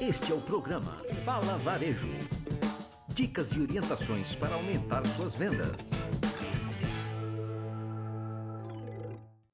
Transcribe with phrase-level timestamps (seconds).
[0.00, 2.06] Este é o programa Fala Varejo.
[3.08, 5.90] Dicas e orientações para aumentar suas vendas.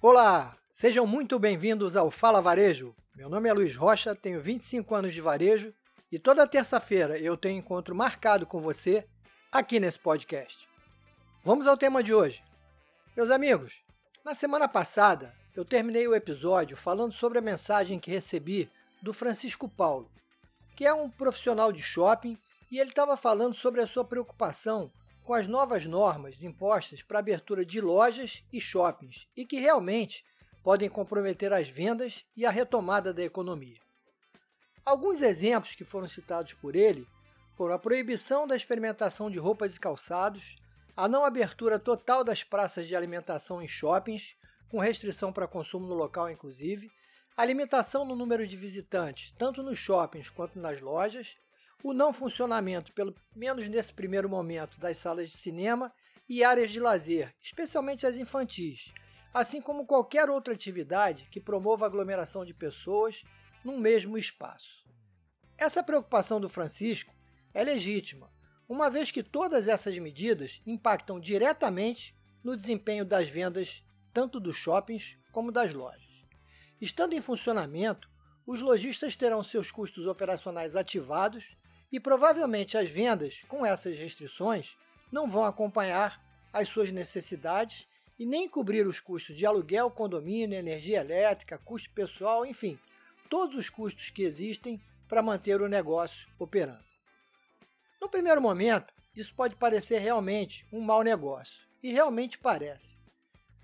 [0.00, 2.96] Olá, sejam muito bem-vindos ao Fala Varejo.
[3.14, 5.74] Meu nome é Luiz Rocha, tenho 25 anos de varejo
[6.10, 9.06] e toda terça-feira eu tenho encontro marcado com você
[9.52, 10.66] aqui nesse podcast.
[11.44, 12.42] Vamos ao tema de hoje.
[13.14, 13.84] Meus amigos,
[14.24, 18.70] na semana passada eu terminei o episódio falando sobre a mensagem que recebi
[19.02, 20.10] do Francisco Paulo,
[20.74, 22.38] que é um profissional de shopping
[22.70, 24.90] e ele estava falando sobre a sua preocupação
[25.24, 30.24] com as novas normas impostas para abertura de lojas e shoppings e que realmente
[30.62, 33.78] podem comprometer as vendas e a retomada da economia.
[34.84, 37.06] Alguns exemplos que foram citados por ele
[37.54, 40.56] foram a proibição da experimentação de roupas e calçados,
[40.96, 44.34] a não abertura total das praças de alimentação em shoppings,
[44.68, 46.90] com restrição para consumo no local inclusive,
[47.36, 51.36] a limitação no número de visitantes, tanto nos shoppings quanto nas lojas,
[51.82, 55.92] o não funcionamento, pelo menos nesse primeiro momento, das salas de cinema
[56.28, 58.92] e áreas de lazer, especialmente as infantis,
[59.32, 63.24] assim como qualquer outra atividade que promova a aglomeração de pessoas
[63.64, 64.84] num mesmo espaço.
[65.56, 67.14] Essa preocupação do Francisco
[67.52, 68.30] é legítima,
[68.68, 75.16] uma vez que todas essas medidas impactam diretamente no desempenho das vendas tanto dos shoppings
[75.32, 76.09] como das lojas.
[76.80, 78.08] Estando em funcionamento,
[78.46, 81.54] os lojistas terão seus custos operacionais ativados
[81.92, 84.76] e provavelmente as vendas, com essas restrições,
[85.12, 87.86] não vão acompanhar as suas necessidades
[88.18, 92.78] e nem cobrir os custos de aluguel, condomínio, energia elétrica, custo pessoal, enfim,
[93.28, 96.84] todos os custos que existem para manter o negócio operando.
[98.00, 102.98] No primeiro momento, isso pode parecer realmente um mau negócio, e realmente parece.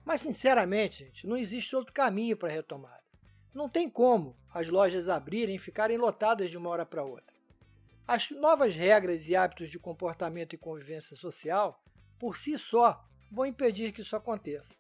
[0.05, 3.05] Mas, sinceramente, gente, não existe outro caminho para a retomada.
[3.56, 7.34] Não tem como as lojas abrirem e ficarem lotadas de uma hora para outra.
[8.06, 11.82] As novas regras e hábitos de comportamento e convivência social,
[12.19, 14.75] por si só, vão impedir que isso aconteça.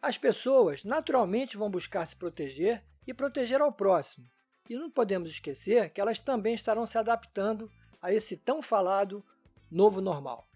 [0.00, 4.30] As pessoas naturalmente vão buscar se proteger e proteger ao próximo,
[4.70, 7.68] e não podemos esquecer que elas também estarão se adaptando
[8.00, 9.24] a esse tão falado
[9.68, 10.46] novo normal.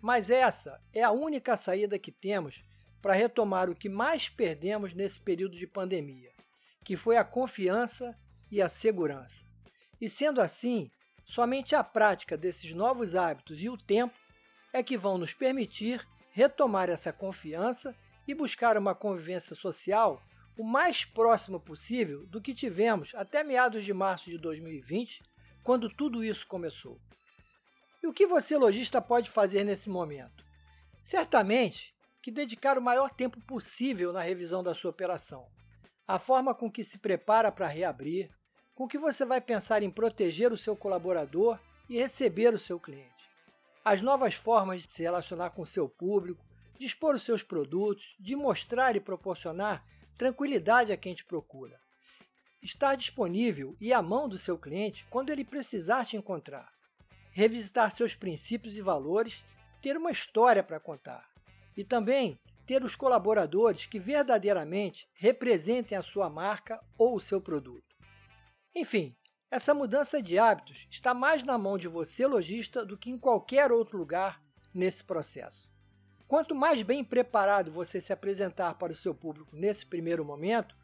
[0.00, 2.64] Mas essa é a única saída que temos
[3.02, 6.32] para retomar o que mais perdemos nesse período de pandemia,
[6.84, 8.16] que foi a confiança
[8.50, 9.44] e a segurança.
[10.00, 10.90] E sendo assim,
[11.24, 14.14] somente a prática desses novos hábitos e o tempo
[14.72, 17.94] é que vão nos permitir retomar essa confiança
[18.26, 20.22] e buscar uma convivência social
[20.56, 25.22] o mais próximo possível do que tivemos até meados de março de 2020,
[25.62, 27.00] quando tudo isso começou.
[28.02, 30.44] E o que você, lojista, pode fazer nesse momento?
[31.02, 35.46] Certamente que dedicar o maior tempo possível na revisão da sua operação,
[36.06, 38.30] a forma com que se prepara para reabrir,
[38.74, 41.58] com que você vai pensar em proteger o seu colaborador
[41.88, 43.10] e receber o seu cliente.
[43.84, 46.44] As novas formas de se relacionar com o seu público,
[46.78, 49.84] de expor os seus produtos, de mostrar e proporcionar
[50.16, 51.80] tranquilidade a quem te procura.
[52.62, 56.72] Estar disponível e à mão do seu cliente quando ele precisar te encontrar.
[57.32, 59.42] Revisitar seus princípios e valores,
[59.80, 61.28] ter uma história para contar.
[61.76, 67.96] E também ter os colaboradores que verdadeiramente representem a sua marca ou o seu produto.
[68.74, 69.14] Enfim,
[69.50, 73.70] essa mudança de hábitos está mais na mão de você, lojista, do que em qualquer
[73.70, 74.42] outro lugar
[74.72, 75.70] nesse processo.
[76.26, 80.74] Quanto mais bem preparado você se apresentar para o seu público nesse primeiro momento,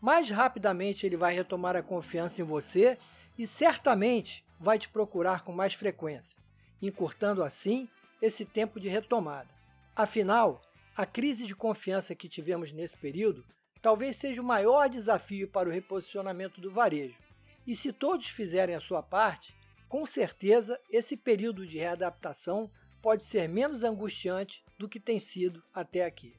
[0.00, 2.98] mais rapidamente ele vai retomar a confiança em você
[3.38, 6.42] e certamente vai te procurar com mais frequência,
[6.82, 7.88] encurtando assim
[8.20, 9.48] esse tempo de retomada.
[9.94, 10.60] Afinal,
[10.96, 13.44] a crise de confiança que tivemos nesse período
[13.82, 17.18] talvez seja o maior desafio para o reposicionamento do varejo.
[17.66, 19.54] E se todos fizerem a sua parte,
[19.90, 22.70] com certeza esse período de readaptação
[23.02, 26.34] pode ser menos angustiante do que tem sido até aqui.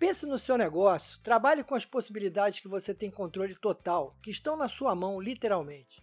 [0.00, 4.56] Pense no seu negócio, trabalhe com as possibilidades que você tem controle total, que estão
[4.56, 6.02] na sua mão literalmente.